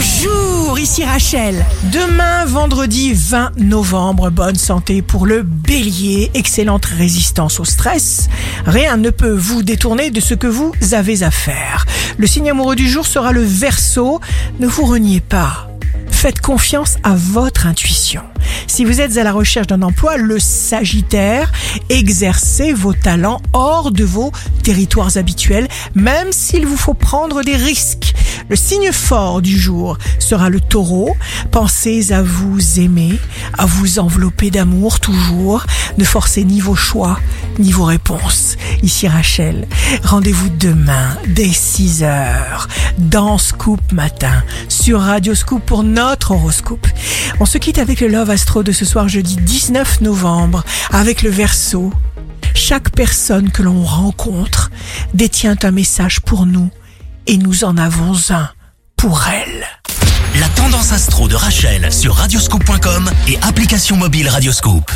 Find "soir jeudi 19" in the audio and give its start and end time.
48.86-50.00